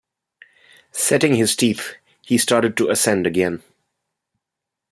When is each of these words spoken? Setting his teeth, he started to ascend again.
Setting 0.93 1.35
his 1.35 1.55
teeth, 1.55 1.93
he 2.23 2.39
started 2.39 2.75
to 2.75 2.89
ascend 2.89 3.27
again. 3.27 3.61